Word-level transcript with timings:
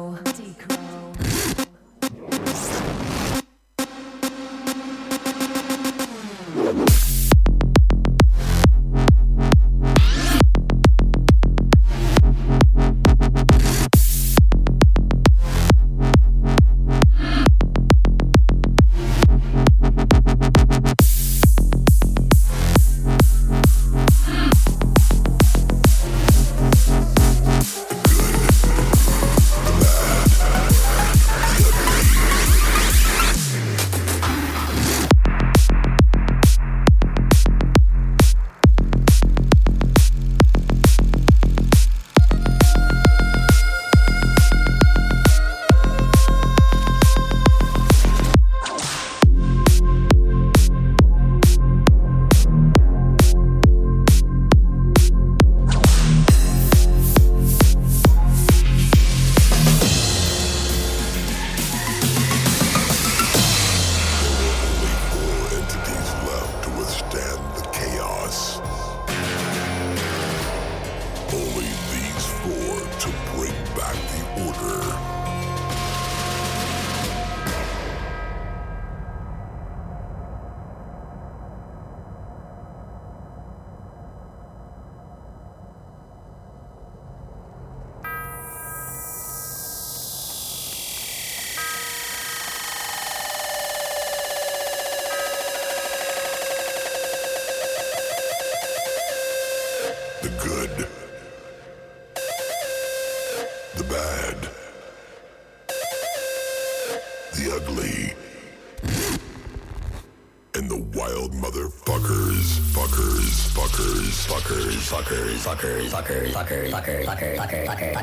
fuckers, 115.57 115.89
fuckers, 115.89 116.31
fuckers, 116.31 116.69
fuckers, 117.05 117.05
fuckers, 117.05 117.67
fuckers, 117.67 117.96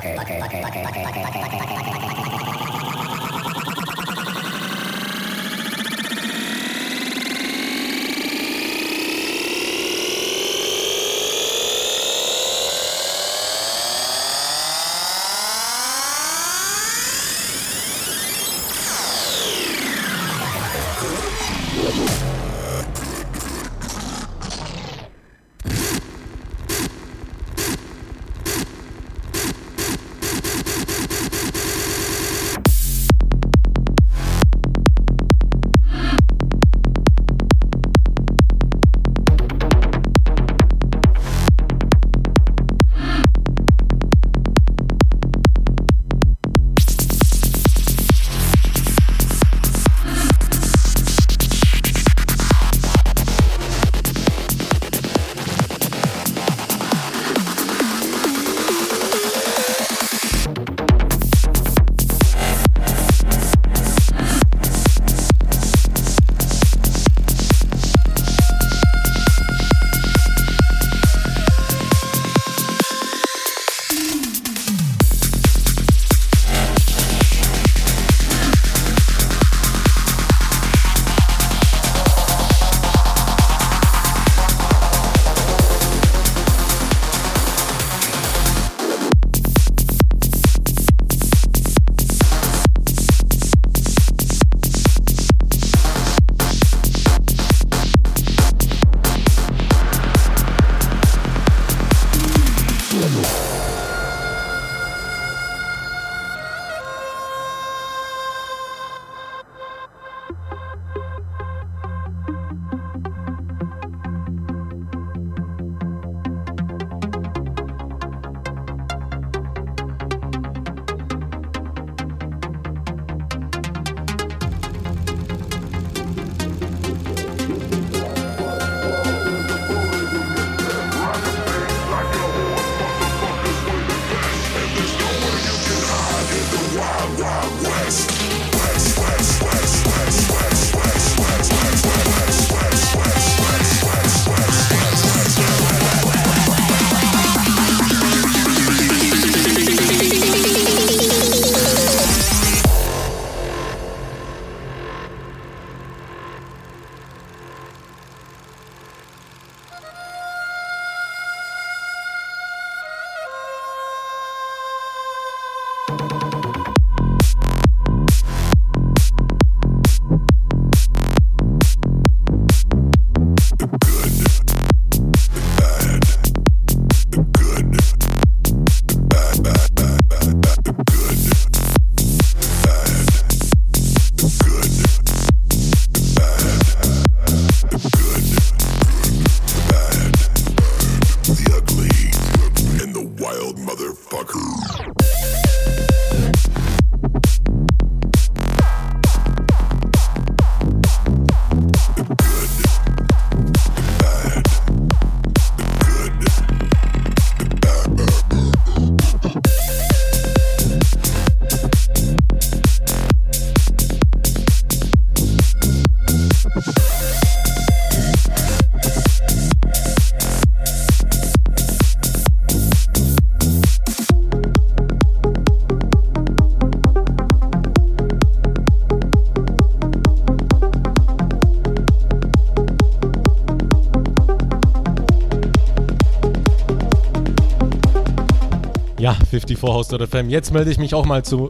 vor 239.64 239.82
Jetzt 240.28 240.52
melde 240.52 240.70
ich 240.70 240.76
mich 240.78 240.92
auch 240.94 241.06
mal 241.06 241.24
zu 241.24 241.48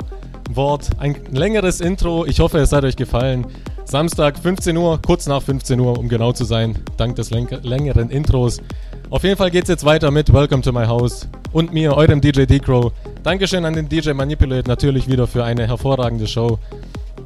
Wort. 0.52 0.88
Ein 1.00 1.16
längeres 1.32 1.80
Intro. 1.80 2.24
Ich 2.26 2.38
hoffe, 2.38 2.58
es 2.58 2.70
hat 2.70 2.84
euch 2.84 2.94
gefallen. 2.94 3.44
Samstag 3.86 4.38
15 4.38 4.76
Uhr, 4.76 5.00
kurz 5.04 5.26
nach 5.26 5.42
15 5.42 5.80
Uhr, 5.80 5.98
um 5.98 6.08
genau 6.08 6.30
zu 6.30 6.44
sein, 6.44 6.78
dank 6.96 7.16
des 7.16 7.30
längeren 7.32 8.10
Intros. 8.10 8.62
Auf 9.10 9.24
jeden 9.24 9.36
Fall 9.36 9.50
geht 9.50 9.64
es 9.64 9.68
jetzt 9.68 9.84
weiter 9.84 10.12
mit 10.12 10.32
Welcome 10.32 10.62
to 10.62 10.70
My 10.72 10.86
House 10.86 11.26
und 11.52 11.72
mir, 11.72 11.96
eurem 11.96 12.20
DJ 12.20 12.44
Decrow. 12.44 12.92
Dankeschön 13.24 13.64
an 13.64 13.74
den 13.74 13.88
DJ 13.88 14.12
Manipulate 14.12 14.68
natürlich 14.68 15.08
wieder 15.08 15.26
für 15.26 15.42
eine 15.42 15.66
hervorragende 15.66 16.28
Show. 16.28 16.60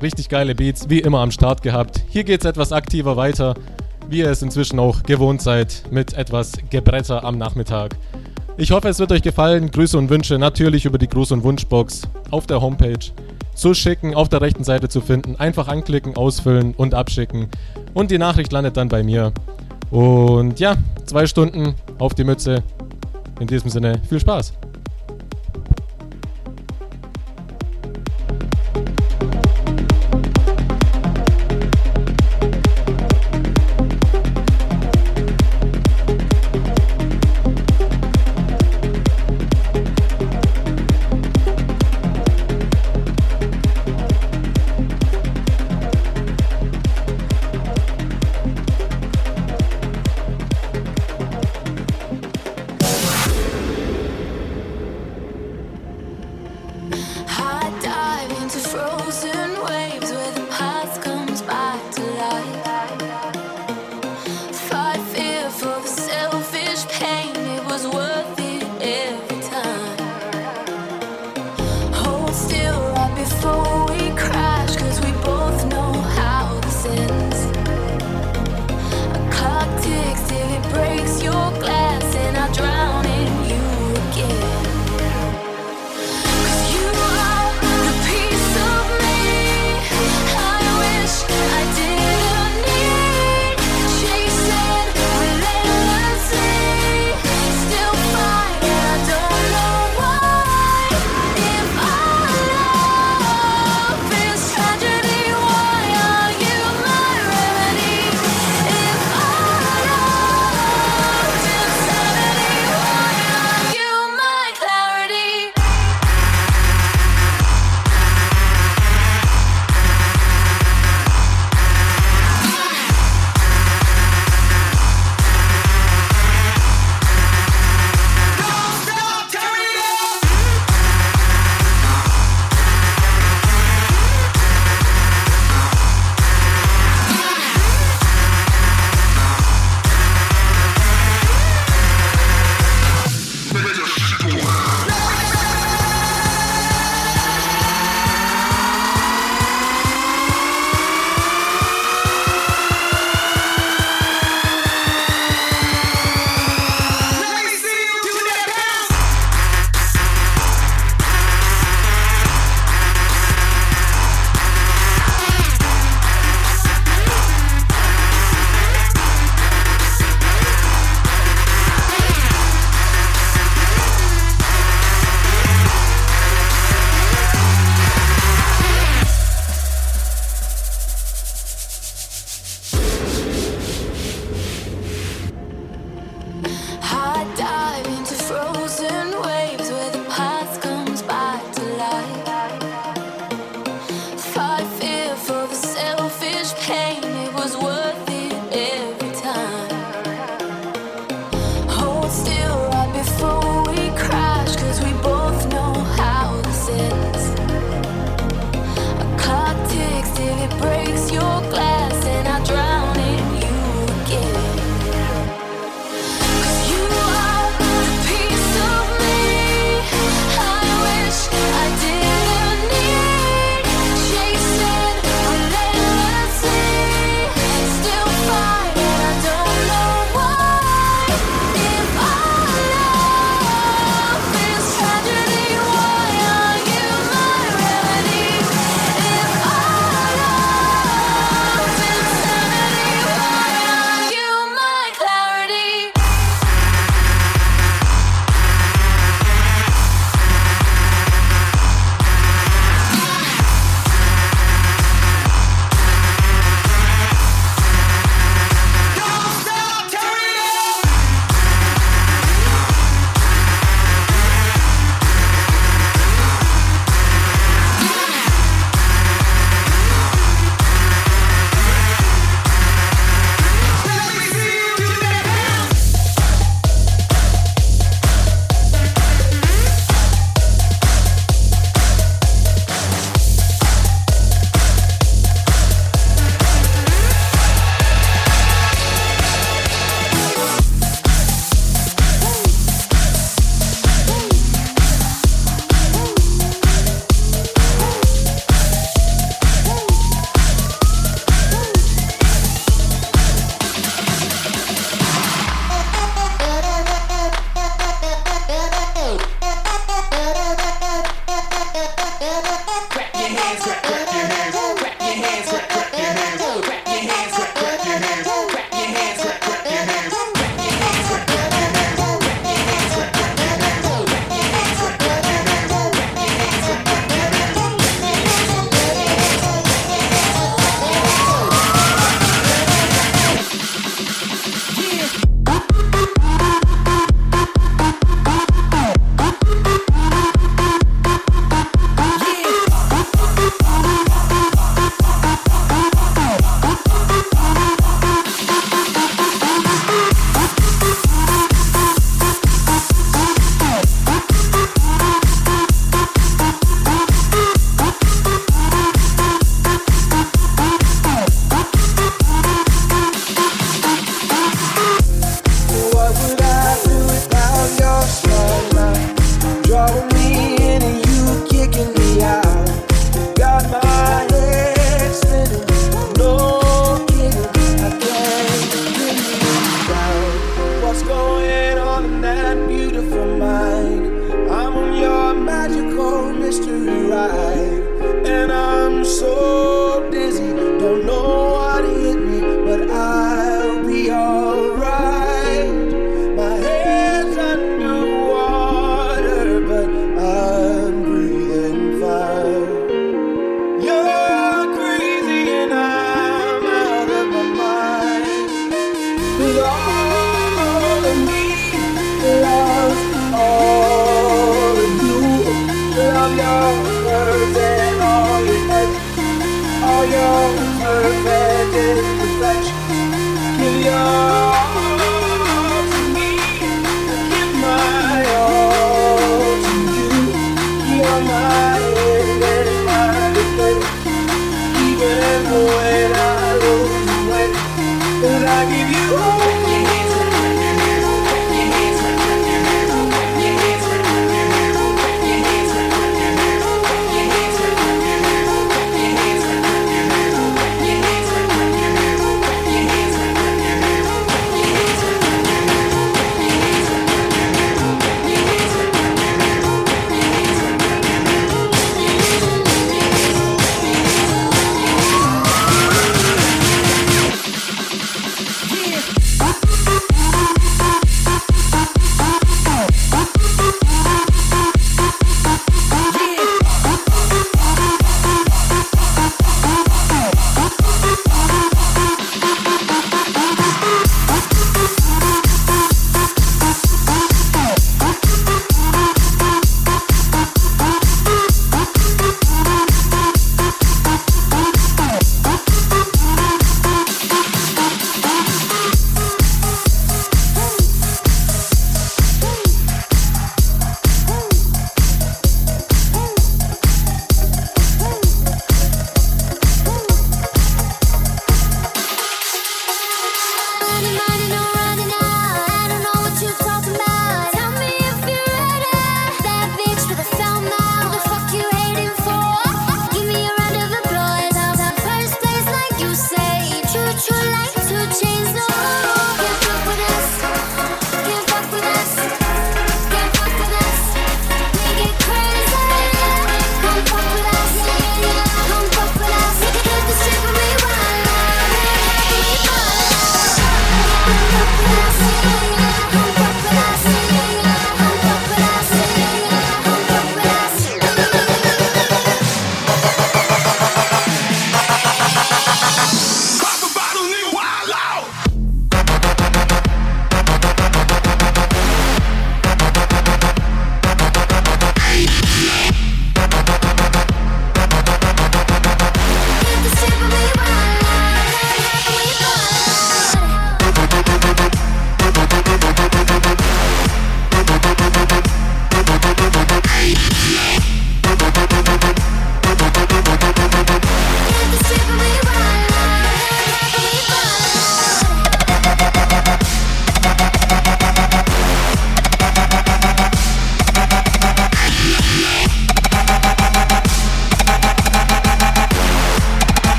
Richtig 0.00 0.28
geile 0.28 0.54
Beats, 0.54 0.88
wie 0.88 1.00
immer 1.00 1.18
am 1.18 1.32
Start 1.32 1.62
gehabt. 1.62 2.00
Hier 2.08 2.22
geht 2.22 2.42
es 2.42 2.46
etwas 2.48 2.70
aktiver 2.70 3.16
weiter, 3.16 3.54
wie 4.08 4.18
ihr 4.20 4.30
es 4.30 4.40
inzwischen 4.40 4.78
auch 4.78 5.02
gewohnt 5.02 5.42
seid, 5.42 5.82
mit 5.90 6.12
etwas 6.12 6.52
Gebretter 6.70 7.24
am 7.24 7.38
Nachmittag. 7.38 7.96
Ich 8.58 8.70
hoffe, 8.70 8.88
es 8.88 8.98
wird 8.98 9.12
euch 9.12 9.20
gefallen. 9.20 9.70
Grüße 9.70 9.98
und 9.98 10.08
Wünsche 10.08 10.38
natürlich 10.38 10.86
über 10.86 10.96
die 10.96 11.08
Gruß- 11.08 11.34
und 11.34 11.44
Wunschbox 11.44 12.02
auf 12.30 12.46
der 12.46 12.62
Homepage 12.62 12.98
zu 13.54 13.74
schicken, 13.74 14.14
auf 14.14 14.30
der 14.30 14.40
rechten 14.40 14.64
Seite 14.64 14.88
zu 14.88 15.02
finden. 15.02 15.36
Einfach 15.36 15.68
anklicken, 15.68 16.16
ausfüllen 16.16 16.72
und 16.74 16.94
abschicken. 16.94 17.48
Und 17.92 18.10
die 18.10 18.16
Nachricht 18.18 18.52
landet 18.52 18.78
dann 18.78 18.88
bei 18.88 19.02
mir. 19.02 19.32
Und 19.90 20.58
ja, 20.58 20.74
zwei 21.04 21.26
Stunden 21.26 21.74
auf 21.98 22.14
die 22.14 22.24
Mütze. 22.24 22.62
In 23.40 23.46
diesem 23.46 23.68
Sinne, 23.68 24.00
viel 24.08 24.20
Spaß. 24.20 24.54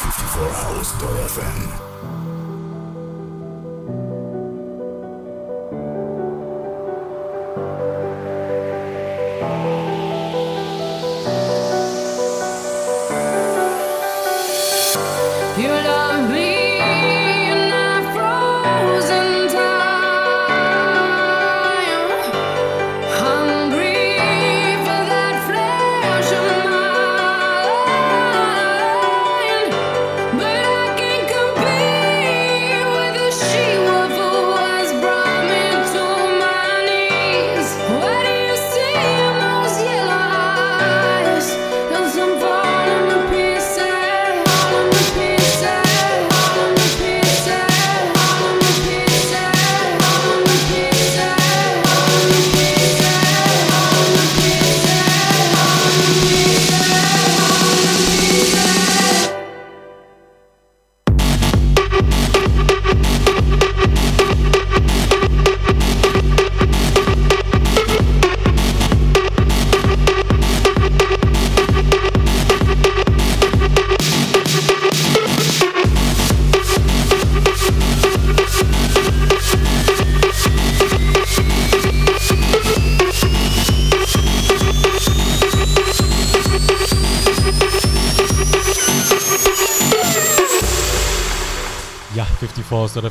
54 0.00 0.48
House.fm. 0.50 2.19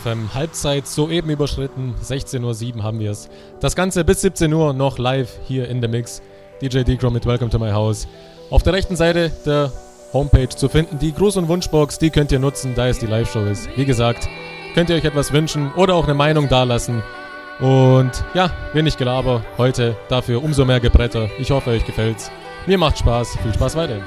FM. 0.10 0.34
Halbzeit 0.34 0.88
soeben 0.88 1.30
überschritten. 1.30 1.96
16.07 2.04 2.78
Uhr 2.78 2.84
haben 2.84 3.00
wir 3.00 3.12
es. 3.12 3.30
Das 3.60 3.76
Ganze 3.76 4.04
bis 4.04 4.22
17 4.22 4.52
Uhr 4.54 4.74
noch 4.74 4.98
live 4.98 5.30
hier 5.48 5.68
in 5.70 5.82
der 5.82 5.90
Mix. 5.90 6.22
DJ 6.62 6.80
Decrom 6.82 7.14
mit 7.14 7.26
Welcome 7.26 7.50
to 7.52 7.60
My 7.60 7.72
House. 7.72 8.08
Auf 8.50 8.64
der 8.64 8.74
rechten 8.74 8.96
Seite 8.96 9.32
der 9.46 9.72
Homepage 10.12 10.50
zu 10.50 10.68
finden, 10.70 10.98
die 11.00 11.14
Gruß- 11.14 11.38
und 11.38 11.48
Wunschbox, 11.48 12.00
die 12.00 12.10
könnt 12.10 12.32
ihr 12.32 12.40
nutzen, 12.40 12.74
da 12.76 12.88
es 12.88 12.98
die 13.00 13.06
Live-Show 13.06 13.46
ist. 13.46 13.70
Wie 13.78 13.86
gesagt, 13.86 14.28
könnt 14.74 14.90
ihr 14.90 14.96
euch 14.96 15.06
etwas 15.06 15.32
wünschen 15.32 15.72
oder 15.76 15.94
auch 15.96 16.06
eine 16.06 16.16
Meinung 16.16 16.50
dalassen. 16.50 17.04
Und 17.60 18.12
ja, 18.34 18.52
wenig 18.74 18.98
Gelaber 18.98 19.44
heute, 19.58 19.96
dafür 20.08 20.44
umso 20.44 20.66
mehr 20.66 20.80
Gebretter. 20.80 21.30
Ich 21.38 21.52
hoffe, 21.52 21.70
euch 21.72 21.86
gefällt's. 21.86 22.32
Mir 22.66 22.78
macht 22.78 22.98
Spaß, 22.98 23.38
viel 23.44 23.54
Spaß 23.54 23.76
weiterhin. 23.76 24.04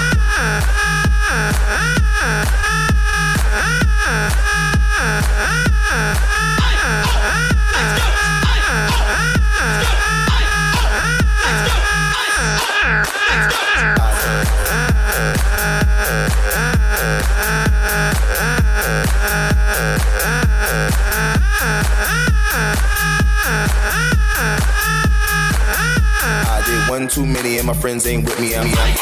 and 27.61 27.67
my 27.67 27.73
friends 27.75 28.07
ain't 28.07 28.25
with 28.25 28.39
me. 28.39 28.55
I'm 28.55 28.65
like, 28.65 28.97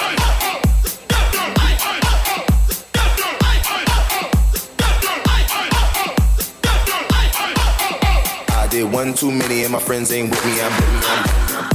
I 8.58 8.68
did 8.70 8.92
one 8.92 9.14
too 9.14 9.32
many 9.32 9.64
and 9.64 9.72
my 9.72 9.80
friends 9.80 10.12
ain't 10.12 10.30
with 10.30 10.46
me. 10.46 10.60
I'm, 10.60 10.72
I'm, 10.74 11.60
I'm 11.64 11.69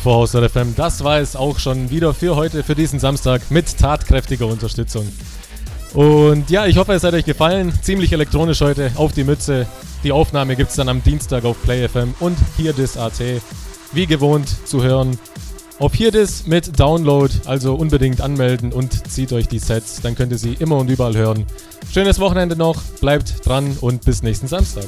vor 0.04 0.28
FM. 0.28 0.74
Das 0.76 1.02
war 1.02 1.18
es 1.18 1.34
auch 1.34 1.58
schon 1.58 1.88
wieder 1.88 2.12
für 2.12 2.36
heute, 2.36 2.62
für 2.62 2.74
diesen 2.74 2.98
Samstag 2.98 3.40
mit 3.48 3.78
tatkräftiger 3.78 4.46
Unterstützung. 4.46 5.08
Und 5.94 6.50
ja, 6.50 6.66
ich 6.66 6.76
hoffe, 6.76 6.92
es 6.92 7.04
hat 7.04 7.14
euch 7.14 7.24
gefallen. 7.24 7.72
Ziemlich 7.80 8.12
elektronisch 8.12 8.60
heute 8.60 8.90
auf 8.96 9.12
die 9.12 9.24
Mütze. 9.24 9.66
Die 10.02 10.12
Aufnahme 10.12 10.56
gibt 10.56 10.68
es 10.70 10.76
dann 10.76 10.90
am 10.90 11.02
Dienstag 11.02 11.46
auf 11.46 11.56
PlayFM 11.62 12.14
und 12.20 12.36
HearDis.at. 12.58 13.18
Wie 13.92 14.06
gewohnt 14.06 14.46
zu 14.68 14.82
hören. 14.82 15.18
Auf 15.78 15.94
HearDis 15.98 16.46
mit 16.46 16.78
Download, 16.78 17.32
also 17.46 17.74
unbedingt 17.74 18.20
anmelden 18.20 18.74
und 18.74 19.10
zieht 19.10 19.32
euch 19.32 19.48
die 19.48 19.58
Sets, 19.58 20.02
dann 20.02 20.14
könnt 20.16 20.32
ihr 20.32 20.38
sie 20.38 20.52
immer 20.52 20.76
und 20.76 20.90
überall 20.90 21.16
hören. 21.16 21.46
Schönes 21.90 22.18
Wochenende 22.20 22.56
noch, 22.56 22.78
bleibt 23.00 23.46
dran 23.48 23.74
und 23.80 24.04
bis 24.04 24.22
nächsten 24.22 24.48
Samstag. 24.48 24.84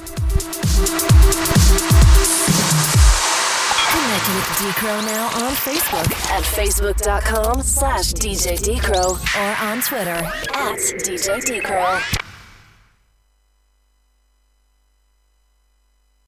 DJ 4.57 4.85
now 5.07 5.27
on 5.45 5.53
Facebook 5.53 6.31
at 6.33 6.43
facebook.com 6.43 7.61
slash 7.61 8.15
DJ 8.15 8.57
or 8.97 9.67
on 9.67 9.83
Twitter 9.83 10.25
at 10.55 10.79
DJ 11.05 11.43
Decrow. 11.45 12.25